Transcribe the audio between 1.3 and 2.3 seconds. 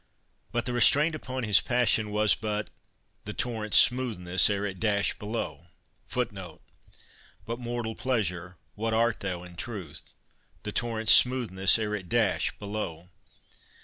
his passion